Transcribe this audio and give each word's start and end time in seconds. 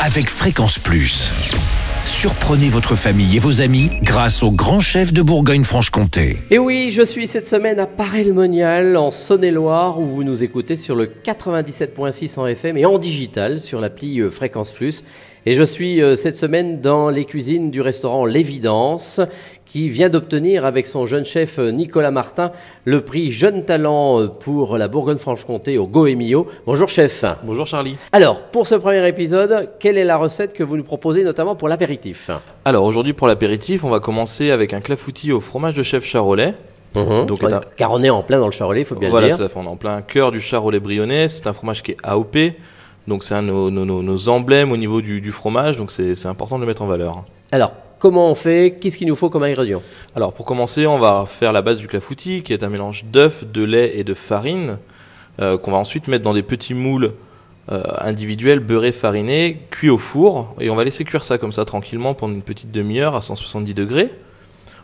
avec 0.00 0.28
Fréquence 0.28 0.78
Plus. 0.78 1.30
Surprenez 2.04 2.68
votre 2.68 2.94
famille 2.94 3.36
et 3.36 3.38
vos 3.38 3.60
amis 3.60 3.90
grâce 4.02 4.42
au 4.42 4.50
grand 4.50 4.80
chef 4.80 5.12
de 5.12 5.22
Bourgogne-Franche-Comté. 5.22 6.38
Et 6.50 6.58
oui, 6.58 6.90
je 6.90 7.02
suis 7.02 7.26
cette 7.26 7.46
semaine 7.46 7.78
à 7.78 7.86
Paray-le-Monial, 7.86 8.96
en 8.96 9.10
Saône-et-Loire, 9.10 9.98
où 9.98 10.06
vous 10.06 10.24
nous 10.24 10.44
écoutez 10.44 10.76
sur 10.76 10.96
le 10.96 11.06
97.6 11.06 12.38
en 12.38 12.46
FM 12.46 12.76
et 12.76 12.84
en 12.84 12.98
digital 12.98 13.60
sur 13.60 13.80
l'appli 13.80 14.20
euh, 14.20 14.30
Fréquence 14.30 14.72
Plus. 14.72 15.04
Et 15.46 15.52
je 15.52 15.62
suis 15.62 16.00
euh, 16.02 16.14
cette 16.14 16.36
semaine 16.36 16.80
dans 16.80 17.10
les 17.10 17.26
cuisines 17.26 17.70
du 17.70 17.82
restaurant 17.82 18.24
L'Évidence, 18.24 19.20
qui 19.66 19.90
vient 19.90 20.08
d'obtenir 20.08 20.64
avec 20.64 20.86
son 20.86 21.04
jeune 21.04 21.26
chef 21.26 21.58
euh, 21.58 21.70
Nicolas 21.70 22.10
Martin 22.10 22.50
le 22.84 23.02
prix 23.02 23.30
Jeune 23.30 23.62
Talent 23.64 24.20
euh, 24.22 24.28
pour 24.28 24.78
la 24.78 24.88
Bourgogne-Franche-Comté 24.88 25.76
au 25.76 25.86
Goemio. 25.86 26.46
Bonjour 26.64 26.88
chef. 26.88 27.24
Bonjour 27.44 27.66
Charlie. 27.66 27.96
Alors, 28.12 28.40
pour 28.40 28.66
ce 28.66 28.74
premier 28.74 29.06
épisode, 29.06 29.68
quelle 29.78 29.98
est 29.98 30.04
la 30.04 30.16
recette 30.16 30.54
que 30.54 30.62
vous 30.62 30.78
nous 30.78 30.84
proposez 30.84 31.22
notamment 31.24 31.54
pour 31.56 31.68
l'apéritif? 31.68 32.30
Alors 32.64 32.84
aujourd'hui 32.84 33.12
pour 33.12 33.26
l'apéritif, 33.28 33.84
on 33.84 33.90
va 33.90 34.00
commencer 34.00 34.50
avec 34.50 34.72
un 34.72 34.80
clafoutis 34.80 35.30
au 35.32 35.40
fromage 35.40 35.74
de 35.74 35.82
chef 35.82 36.06
charolais. 36.06 36.54
Donc, 36.94 37.26
Donc, 37.26 37.42
Ouais, 37.42 37.50
est 37.50 37.54
un- 37.54 37.60
Car 37.76 37.92
on 37.92 38.02
est 38.02 38.08
en 38.08 38.22
plein 38.22 38.38
dans 38.38 38.46
le 38.46 38.52
charolais, 38.52 38.80
il 38.82 38.86
faut 38.86 38.94
bien 38.94 39.10
voilà, 39.10 39.28
le 39.28 39.34
dire. 39.34 39.44
à 39.44 39.48
fait, 39.48 39.58
on 39.58 39.64
est 39.64 39.68
en 39.68 39.76
plein 39.76 40.00
cœur 40.00 40.30
du 40.30 40.40
charolais 40.40 40.78
brionnais. 40.80 41.28
C'est 41.28 41.46
un 41.48 41.52
fromage 41.52 41.82
qui 41.82 41.90
est 41.90 41.96
AOP. 42.02 42.36
Donc 43.06 43.22
c'est 43.22 43.34
un 43.34 43.42
de 43.42 43.48
nos, 43.50 43.70
nos- 44.02 44.28
emblèmes 44.28 44.72
au 44.72 44.76
niveau 44.76 45.00
du, 45.02 45.20
du 45.20 45.32
fromage, 45.32 45.76
donc 45.76 45.90
c'est 45.90 46.26
important 46.26 46.56
de 46.56 46.62
le 46.62 46.66
mettre 46.66 46.82
en 46.82 46.86
valeur. 46.86 47.24
Alors, 47.52 47.72
comment 47.98 48.30
on 48.30 48.34
fait? 48.34 48.78
Qu'est-ce 48.80 48.96
qu'il 48.96 49.08
nous 49.08 49.16
faut 49.16 49.28
comme 49.30 49.42
ingrédient 49.42 49.82
Alors 50.16 50.32
pour 50.32 50.46
commencer, 50.46 50.86
on 50.86 50.98
va 50.98 51.24
faire 51.26 51.52
la 51.52 51.60
base 51.62 51.78
du 51.78 51.86
clafoutis, 51.86 52.42
qui 52.42 52.52
est 52.52 52.62
un 52.62 52.68
mélange 52.68 53.04
d'œufs, 53.04 53.44
de 53.44 53.62
lait 53.62 53.98
et 53.98 54.04
de 54.04 54.14
farine, 54.14 54.78
euh, 55.40 55.58
qu'on 55.58 55.72
va 55.72 55.76
ensuite 55.78 56.08
mettre 56.08 56.24
dans 56.24 56.32
des 56.34 56.42
petits 56.42 56.74
moules 56.74 57.12
euh, 57.72 57.82
individuels 57.98 58.60
beurrés 58.60 58.92
farinés, 58.92 59.58
cuits 59.70 59.90
au 59.90 59.98
four, 59.98 60.54
et 60.60 60.70
on 60.70 60.76
va 60.76 60.84
laisser 60.84 61.04
cuire 61.04 61.24
ça 61.24 61.36
comme 61.38 61.52
ça 61.52 61.64
tranquillement 61.64 62.14
pendant 62.14 62.34
une 62.34 62.42
petite 62.42 62.70
demi-heure 62.70 63.16
à 63.16 63.20
170 63.20 63.74
degrés. 63.74 64.10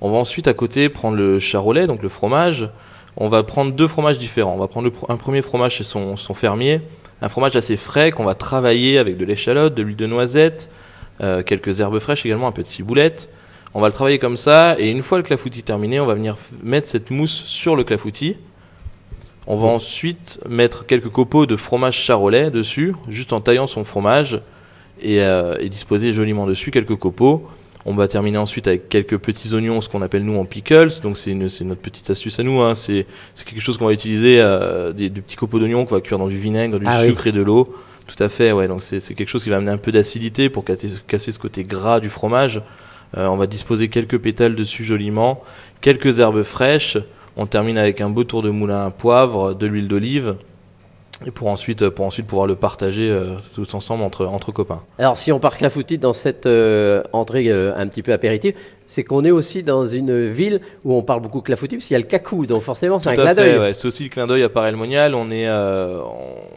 On 0.00 0.10
va 0.10 0.18
ensuite 0.18 0.46
à 0.48 0.54
côté 0.54 0.88
prendre 0.88 1.16
le 1.16 1.38
charolais, 1.38 1.86
donc 1.86 2.02
le 2.02 2.08
fromage. 2.08 2.68
On 3.16 3.28
va 3.28 3.42
prendre 3.44 3.72
deux 3.72 3.86
fromages 3.86 4.18
différents. 4.18 4.54
On 4.54 4.58
va 4.58 4.66
prendre 4.68 4.88
le 4.88 4.92
un 5.08 5.16
premier 5.16 5.40
fromage 5.40 5.76
chez 5.76 5.84
son, 5.84 6.16
son 6.16 6.34
fermier, 6.34 6.80
un 7.24 7.28
fromage 7.30 7.56
assez 7.56 7.78
frais 7.78 8.10
qu'on 8.10 8.24
va 8.24 8.34
travailler 8.34 8.98
avec 8.98 9.16
de 9.16 9.24
l'échalote, 9.24 9.74
de 9.74 9.82
l'huile 9.82 9.96
de 9.96 10.06
noisette, 10.06 10.70
euh, 11.22 11.42
quelques 11.42 11.80
herbes 11.80 11.98
fraîches 11.98 12.26
également, 12.26 12.46
un 12.46 12.52
peu 12.52 12.62
de 12.62 12.66
ciboulette. 12.66 13.30
On 13.72 13.80
va 13.80 13.86
le 13.86 13.94
travailler 13.94 14.18
comme 14.18 14.36
ça, 14.36 14.78
et 14.78 14.90
une 14.90 15.02
fois 15.02 15.16
le 15.16 15.24
clafoutis 15.24 15.62
terminé, 15.62 15.98
on 16.00 16.06
va 16.06 16.14
venir 16.14 16.36
mettre 16.62 16.86
cette 16.86 17.10
mousse 17.10 17.44
sur 17.46 17.76
le 17.76 17.84
clafoutis. 17.84 18.36
On 19.46 19.56
va 19.56 19.68
ensuite 19.68 20.38
mettre 20.46 20.84
quelques 20.84 21.08
copeaux 21.08 21.46
de 21.46 21.56
fromage 21.56 21.96
charolais 21.96 22.50
dessus, 22.50 22.94
juste 23.08 23.32
en 23.32 23.40
taillant 23.40 23.66
son 23.66 23.84
fromage, 23.84 24.42
et, 25.00 25.22
euh, 25.22 25.56
et 25.60 25.70
disposer 25.70 26.12
joliment 26.12 26.46
dessus 26.46 26.70
quelques 26.70 26.96
copeaux. 26.96 27.48
On 27.86 27.94
va 27.94 28.08
terminer 28.08 28.38
ensuite 28.38 28.66
avec 28.66 28.88
quelques 28.88 29.18
petits 29.18 29.52
oignons, 29.54 29.80
ce 29.82 29.88
qu'on 29.90 30.00
appelle 30.00 30.24
nous 30.24 30.38
en 30.38 30.44
pickles. 30.46 30.88
Donc 31.02 31.18
c'est 31.18 31.34
notre 31.34 31.80
petite 31.82 32.08
astuce 32.08 32.38
à 32.38 32.42
nous. 32.42 32.60
hein. 32.62 32.74
C'est 32.74 33.06
quelque 33.44 33.60
chose 33.60 33.76
qu'on 33.76 33.86
va 33.86 33.92
utiliser, 33.92 34.40
euh, 34.40 34.92
des, 34.92 35.10
des 35.10 35.20
petits 35.20 35.36
copeaux 35.36 35.58
d'oignons 35.58 35.84
qu'on 35.84 35.94
va 35.96 36.00
cuire 36.00 36.18
dans 36.18 36.28
du 36.28 36.38
vinaigre, 36.38 36.78
du 36.78 36.86
Ah 36.88 37.00
oui. 37.02 37.08
sucre 37.08 37.26
et 37.26 37.32
de 37.32 37.42
l'eau. 37.42 37.74
Tout 38.06 38.22
à 38.22 38.28
fait, 38.28 38.52
ouais. 38.52 38.68
Donc 38.68 38.82
c'est 38.82 39.00
c'est 39.00 39.14
quelque 39.14 39.28
chose 39.28 39.44
qui 39.44 39.50
va 39.50 39.56
amener 39.56 39.70
un 39.72 39.78
peu 39.78 39.92
d'acidité 39.92 40.48
pour 40.48 40.64
casser, 40.64 40.88
casser 41.06 41.30
ce 41.32 41.38
côté 41.38 41.62
gras 41.62 42.00
du 42.00 42.08
fromage. 42.08 42.62
Euh, 43.16 43.26
on 43.28 43.36
va 43.36 43.46
disposer 43.46 43.88
quelques 43.88 44.18
pétales 44.18 44.54
dessus 44.56 44.84
joliment, 44.84 45.42
quelques 45.80 46.18
herbes 46.20 46.42
fraîches. 46.42 46.98
On 47.36 47.46
termine 47.46 47.78
avec 47.78 48.00
un 48.00 48.10
beau 48.10 48.24
tour 48.24 48.42
de 48.42 48.50
moulin 48.50 48.86
à 48.86 48.90
poivre, 48.90 49.54
de 49.54 49.66
l'huile 49.66 49.88
d'olive. 49.88 50.36
Et 51.26 51.30
pour 51.30 51.48
ensuite, 51.48 51.88
pour 51.90 52.04
ensuite 52.04 52.26
pouvoir 52.26 52.46
le 52.46 52.56
partager 52.56 53.08
euh, 53.08 53.36
tous 53.54 53.74
ensemble 53.74 54.02
entre, 54.02 54.52
copains. 54.52 54.82
Alors, 54.98 55.16
si 55.16 55.32
on 55.32 55.38
part 55.38 55.56
clafoutis 55.56 55.98
dans 55.98 56.12
cette 56.12 56.46
euh, 56.46 57.02
entrée 57.12 57.48
euh, 57.48 57.74
un 57.76 57.86
petit 57.88 58.02
peu 58.02 58.12
apéritive, 58.12 58.54
c'est 58.86 59.04
qu'on 59.04 59.24
est 59.24 59.30
aussi 59.30 59.62
dans 59.62 59.84
une 59.84 60.28
ville 60.28 60.60
où 60.84 60.94
on 60.94 61.02
parle 61.02 61.20
beaucoup 61.20 61.40
clafoutis, 61.40 61.76
parce 61.76 61.86
qu'il 61.86 61.94
y 61.94 61.96
a 61.96 62.00
le 62.00 62.06
cacou, 62.06 62.46
donc 62.46 62.62
forcément, 62.62 62.98
c'est 62.98 63.10
un 63.10 63.14
clin 63.14 63.34
d'œil. 63.34 63.58
ouais. 63.58 63.74
C'est 63.74 63.86
aussi 63.86 64.04
le 64.04 64.08
clin 64.10 64.26
d'œil 64.26 64.42
à 64.42 64.48
Paray-le-Monial. 64.48 65.14
On, 65.14 65.30
est, 65.30 65.48
euh, 65.48 66.00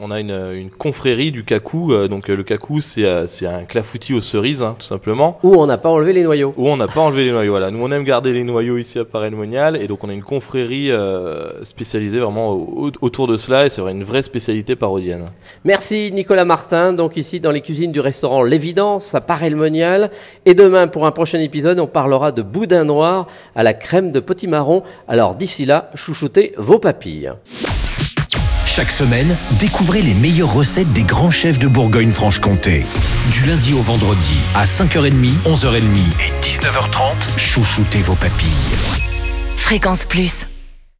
on 0.00 0.10
a 0.10 0.20
une, 0.20 0.30
une 0.54 0.70
confrérie 0.70 1.32
du 1.32 1.44
cacou. 1.44 1.92
euh, 1.92 2.08
donc 2.08 2.30
euh, 2.30 2.36
le 2.36 2.42
cacou, 2.42 2.80
c'est 2.80 3.06
un 3.06 3.64
clafoutis 3.64 4.14
aux 4.14 4.20
cerises, 4.20 4.62
hein, 4.62 4.76
tout 4.78 4.86
simplement. 4.86 5.38
Où 5.42 5.54
on 5.56 5.66
n'a 5.66 5.78
pas 5.78 5.88
enlevé 5.88 6.12
les 6.12 6.22
noyaux. 6.22 6.54
Où 6.56 6.68
on 6.68 6.76
n'a 6.76 6.86
pas 6.88 7.00
enlevé 7.00 7.24
les 7.24 7.32
noyaux. 7.32 7.52
Voilà. 7.52 7.70
Nous, 7.70 7.82
on 7.82 7.90
aime 7.90 8.04
garder 8.04 8.32
les 8.32 8.44
noyaux 8.44 8.78
ici 8.78 8.98
à 8.98 9.04
Paray-le-Monial. 9.04 9.76
Et 9.82 9.86
donc, 9.88 10.04
on 10.04 10.08
a 10.08 10.12
une 10.12 10.22
confrérie 10.22 10.90
spécialisée 11.62 12.18
vraiment 12.20 12.50
au- 12.52 12.86
au- 12.88 12.92
autour 13.00 13.26
de 13.26 13.36
cela. 13.36 13.66
Et 13.66 13.70
c'est 13.70 13.80
vrai, 13.80 13.92
une 13.92 14.04
vraie 14.04 14.22
spécialité 14.22 14.76
parodienne. 14.76 15.30
Merci 15.64 16.10
Nicolas 16.12 16.44
Martin, 16.44 16.92
donc 16.92 17.16
ici 17.16 17.40
dans 17.40 17.50
les 17.50 17.60
cuisines 17.60 17.92
du 17.92 18.00
restaurant 18.00 18.42
L'Évidence 18.42 19.14
à 19.14 19.20
Paray-le-Monial. 19.20 20.10
Et 20.46 20.54
demain, 20.54 20.88
pour 20.88 21.06
un 21.06 21.10
prochain 21.12 21.38
épisode, 21.40 21.78
on 21.78 21.86
parlera 22.12 22.30
de 22.30 22.42
boudin 22.42 22.84
noir 22.84 23.26
à 23.56 23.62
la 23.62 23.72
crème 23.72 24.12
de 24.12 24.20
potimarron. 24.20 24.82
Alors 25.08 25.34
d'ici 25.34 25.64
là, 25.64 25.90
chouchoutez 25.94 26.52
vos 26.58 26.78
papilles. 26.78 27.32
Chaque 28.66 28.90
semaine, 28.90 29.34
découvrez 29.58 30.02
les 30.02 30.12
meilleures 30.12 30.52
recettes 30.52 30.92
des 30.92 31.04
grands 31.04 31.30
chefs 31.30 31.58
de 31.58 31.68
Bourgogne-Franche-Comté. 31.68 32.84
Du 33.30 33.46
lundi 33.46 33.72
au 33.72 33.80
vendredi, 33.80 34.36
à 34.54 34.66
5h30, 34.66 35.30
11h30 35.46 35.80
et 36.20 36.44
19h30, 36.44 37.38
chouchoutez 37.38 38.02
vos 38.02 38.14
papilles. 38.14 38.50
Fréquence 39.56 40.04
Plus. 40.04 40.46